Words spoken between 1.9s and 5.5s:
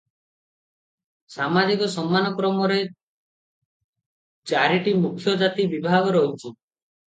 ସମ୍ମାନ କ୍ରମରେ ଚାରିଟି ମୁଖ୍ୟ